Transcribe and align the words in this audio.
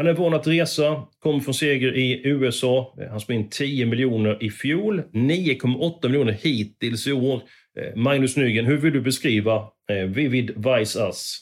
Han 0.00 0.06
är 0.06 0.14
van 0.14 0.34
att 0.34 0.46
resa, 0.46 1.02
kommer 1.22 1.40
från 1.40 1.54
seger 1.54 1.96
i 1.96 2.20
USA. 2.24 2.94
Han 3.10 3.20
spelade 3.20 3.44
in 3.44 3.50
10 3.50 3.86
miljoner 3.86 4.44
i 4.44 4.50
fjol, 4.50 5.02
9,8 5.12 6.08
miljoner 6.08 6.32
hittills 6.32 7.06
i 7.06 7.12
år. 7.12 7.42
Eh, 7.80 8.00
Magnus 8.00 8.36
Nygren, 8.36 8.66
hur 8.66 8.76
vill 8.76 8.92
du 8.92 9.00
beskriva 9.00 9.56
eh, 9.90 10.08
Vivid 10.08 10.50
Vice 10.56 11.00
Us? 11.00 11.38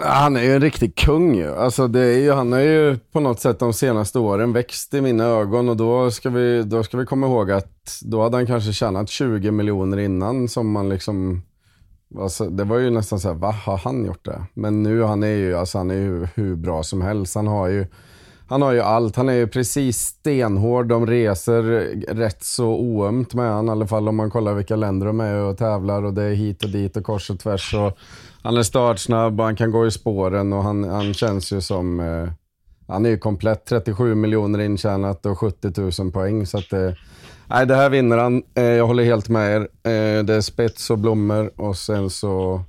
Han 0.00 0.36
är 0.36 0.42
ju 0.42 0.52
en 0.52 0.60
riktig 0.60 0.94
kung 0.94 1.34
ju. 1.34 1.54
Alltså 1.54 1.88
det 1.88 2.00
är 2.00 2.18
ju, 2.18 2.32
han 2.32 2.52
har 2.52 2.60
ju 2.60 2.96
på 3.12 3.20
något 3.20 3.40
sätt 3.40 3.58
de 3.58 3.72
senaste 3.72 4.18
åren 4.18 4.52
växt 4.52 4.94
i 4.94 5.00
mina 5.00 5.24
ögon 5.24 5.68
och 5.68 5.76
då 5.76 6.10
ska, 6.10 6.30
vi, 6.30 6.62
då 6.62 6.82
ska 6.82 6.96
vi 6.96 7.06
komma 7.06 7.26
ihåg 7.26 7.50
att 7.50 8.00
då 8.02 8.22
hade 8.22 8.36
han 8.36 8.46
kanske 8.46 8.72
tjänat 8.72 9.08
20 9.08 9.50
miljoner 9.50 9.98
innan 9.98 10.48
som 10.48 10.72
man 10.72 10.88
liksom 10.88 11.42
Alltså, 12.16 12.50
det 12.50 12.64
var 12.64 12.78
ju 12.78 12.90
nästan 12.90 13.20
så 13.20 13.28
här, 13.28 13.34
va, 13.34 13.50
har 13.50 13.78
han 13.78 14.04
gjort 14.04 14.24
det? 14.24 14.42
Men 14.54 14.82
nu 14.82 15.02
han 15.02 15.22
är 15.22 15.36
ju, 15.36 15.56
alltså, 15.56 15.78
han 15.78 15.90
är 15.90 15.94
ju 15.94 16.26
hur 16.34 16.56
bra 16.56 16.82
som 16.82 17.02
helst. 17.02 17.34
Han 17.34 17.46
har 17.46 17.68
ju, 17.68 17.86
han 18.46 18.62
har 18.62 18.72
ju 18.72 18.80
allt. 18.80 19.16
Han 19.16 19.28
är 19.28 19.32
ju 19.32 19.46
precis 19.46 19.98
stenhård. 19.98 20.88
De 20.88 21.06
reser 21.06 21.62
rätt 22.14 22.44
så 22.44 22.66
oömt 22.66 23.34
med 23.34 23.52
han, 23.52 23.68
i 23.68 23.70
alla 23.70 23.86
fall 23.86 24.08
om 24.08 24.16
man 24.16 24.30
kollar 24.30 24.54
vilka 24.54 24.76
länder 24.76 25.06
de 25.06 25.20
är 25.20 25.36
och 25.36 25.58
tävlar 25.58 26.02
och 26.02 26.14
det 26.14 26.22
är 26.22 26.34
hit 26.34 26.64
och 26.64 26.70
dit 26.70 26.96
och 26.96 27.04
kors 27.04 27.30
och 27.30 27.40
tvärs. 27.40 27.74
Och 27.74 27.98
han 28.42 28.56
är 28.56 28.62
startsnabb 28.62 29.40
och 29.40 29.46
han 29.46 29.56
kan 29.56 29.70
gå 29.70 29.86
i 29.86 29.90
spåren 29.90 30.52
och 30.52 30.62
han, 30.62 30.84
han 30.84 31.14
känns 31.14 31.52
ju 31.52 31.60
som... 31.60 32.00
Eh, 32.00 32.32
han 32.88 33.06
är 33.06 33.10
ju 33.10 33.18
komplett. 33.18 33.64
37 33.64 34.14
miljoner 34.14 34.58
intjänat 34.58 35.26
och 35.26 35.38
70 35.38 36.02
000 36.02 36.12
poäng. 36.12 36.46
Så 36.46 36.58
att, 36.58 36.72
eh, 36.72 36.92
nej, 37.46 37.66
det 37.66 37.74
här 37.74 37.90
vinner 37.90 38.18
han. 38.18 38.42
Eh, 38.54 38.64
jag 38.64 38.86
håller 38.86 39.04
helt 39.04 39.28
med 39.28 39.56
er. 39.56 39.60
Eh, 39.60 40.24
det 40.24 40.34
är 40.34 40.40
spets 40.40 40.90
och 40.90 40.98
blommor 40.98 41.60
och 41.60 41.76
sen 41.76 42.10
så... 42.10 42.62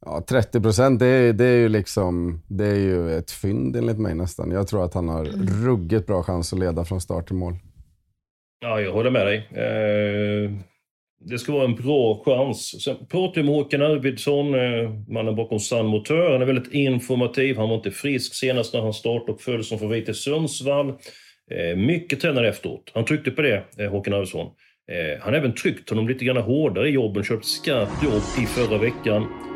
Ja, 0.00 0.24
30 0.28 0.60
procent, 0.60 1.00
det, 1.00 1.32
det, 1.32 1.44
är 1.44 1.56
ju 1.56 1.68
liksom, 1.68 2.42
det 2.46 2.66
är 2.66 2.74
ju 2.74 3.18
ett 3.18 3.30
fynd 3.30 3.76
enligt 3.76 3.98
mig 3.98 4.14
nästan. 4.14 4.50
Jag 4.50 4.68
tror 4.68 4.84
att 4.84 4.94
han 4.94 5.08
har 5.08 5.24
mm. 5.24 5.46
ruggigt 5.66 6.06
bra 6.06 6.22
chans 6.22 6.52
att 6.52 6.58
leda 6.58 6.84
från 6.84 7.00
start 7.00 7.26
till 7.26 7.36
mål. 7.36 7.54
Ja, 8.60 8.80
jag 8.80 8.92
håller 8.92 9.10
med 9.10 9.26
dig. 9.26 9.48
Det 11.20 11.38
ska 11.38 11.52
vara 11.52 11.64
en 11.64 11.74
bra 11.74 12.22
chans. 12.24 12.84
Sen 12.84 12.96
pratade 13.06 13.40
jag 13.40 13.46
med 13.46 13.54
Håkan 13.54 13.82
Arvidsson, 13.82 14.54
eh, 14.54 14.90
mannen 15.08 15.36
bakom 15.36 15.60
Sun 15.60 15.86
Motör. 15.86 16.32
Han 16.32 16.42
är 16.42 16.46
väldigt 16.46 16.72
informativ. 16.72 17.56
Han 17.56 17.68
var 17.68 17.76
inte 17.76 17.90
frisk 17.90 18.34
senast 18.34 18.74
när 18.74 18.80
han 18.80 18.92
startade 18.92 19.32
och 19.32 19.40
föddes 19.40 19.68
som 19.68 19.78
favorit 19.78 20.08
i 20.08 20.14
Sundsvall. 20.14 20.88
Eh, 21.50 21.76
mycket 21.76 22.20
tränare 22.20 22.48
efteråt. 22.48 22.90
Han 22.94 23.04
tryckte 23.04 23.30
på 23.30 23.42
det, 23.42 23.64
eh, 23.78 23.90
Håkan 23.90 24.14
Arvidsson. 24.14 24.46
Han 25.20 25.32
har 25.32 25.38
även 25.38 25.54
tryckt 25.54 25.90
honom 25.90 26.08
lite 26.08 26.24
grann 26.24 26.36
hårdare 26.36 26.88
i 26.88 26.92
jobben, 26.92 27.24
Köpt 27.24 27.44
skarpt 27.44 28.04
jobb 28.04 28.22
i 28.42 28.46
förra 28.46 28.78
veckan. 28.78 29.47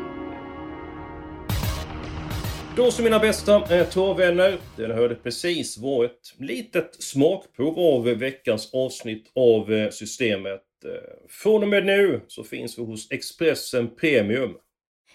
Då 2.75 2.91
så 2.91 3.03
mina 3.03 3.19
bästa 3.19 3.77
eh, 3.77 3.87
travvänner. 3.87 4.57
Det 4.77 4.87
ni 4.87 4.93
hörde 4.93 5.15
precis 5.15 5.77
var 5.77 6.05
ett 6.05 6.33
litet 6.37 7.03
smakprov 7.03 7.79
av 7.79 8.03
veckans 8.03 8.73
avsnitt 8.73 9.31
av 9.35 9.73
eh, 9.73 9.89
Systemet. 9.89 10.61
Eh, 10.85 10.91
från 11.29 11.63
och 11.63 11.69
med 11.69 11.85
nu 11.85 12.21
så 12.27 12.43
finns 12.43 12.79
vi 12.79 12.83
hos 12.83 13.11
Expressen 13.11 13.95
Premium. 13.95 14.55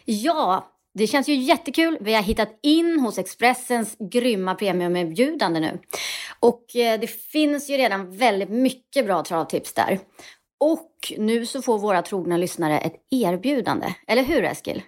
Ja, 0.05 0.73
det 0.95 1.07
känns 1.07 1.29
ju 1.29 1.35
jättekul. 1.35 1.99
Vi 2.01 2.15
har 2.15 2.23
hittat 2.23 2.59
in 2.63 3.01
hos 3.01 3.19
Expressens 3.19 3.97
grymma 3.99 4.55
premiumerbjudande 4.55 5.61
nu. 5.61 5.79
Och 6.41 6.77
eh, 6.77 7.01
det 7.01 7.07
finns 7.07 7.71
ju 7.71 7.77
redan 7.77 8.17
väldigt 8.17 8.51
mycket 8.51 9.07
bra 9.07 9.25
travtips 9.25 9.73
där. 9.73 9.99
Och 10.61 11.13
nu 11.17 11.47
så 11.47 11.63
får 11.63 11.79
våra 11.79 12.03
trogna 12.03 12.37
lyssnare 12.37 12.79
ett 12.79 12.95
erbjudande. 13.11 13.95
Eller 14.07 14.23
hur 14.23 14.45
Eskil? 14.45 14.83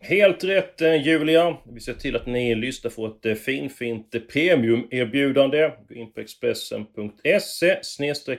Helt 0.00 0.44
rätt 0.44 0.80
eh, 0.80 1.06
Julia. 1.06 1.56
Vi 1.72 1.80
ser 1.80 1.94
till 1.94 2.16
att 2.16 2.26
ni 2.26 2.54
lyssnar 2.54 2.90
för 2.90 3.06
ett 3.06 3.26
eh, 3.26 3.34
finfint 3.34 4.14
eh, 4.14 4.20
premiumerbjudande. 4.20 5.70
Gå 5.88 5.94
in 5.94 6.12
på 6.12 6.20
Expressen.se 6.20 7.78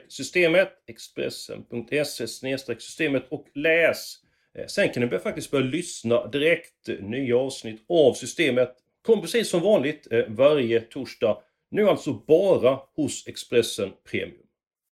systemet, 0.08 0.70
Expressen.se 0.88 2.28
systemet 2.78 3.26
och 3.30 3.46
läs. 3.56 4.16
Sen 4.68 4.90
kan 4.90 5.04
ni 5.04 5.20
faktiskt 5.20 5.52
börja 5.52 5.66
lyssna 5.66 6.28
direkt. 6.28 6.88
Nya 7.00 7.38
avsnitt 7.38 7.86
av 7.90 8.14
systemet 8.14 8.76
kommer 9.02 9.22
precis 9.22 9.50
som 9.50 9.62
vanligt 9.62 10.08
varje 10.28 10.82
torsdag. 10.82 11.38
Nu 11.72 11.90
alltså 11.90 12.14
bara 12.14 12.80
hos 12.96 13.28
Expressen 13.28 13.92
Premium. 14.12 14.47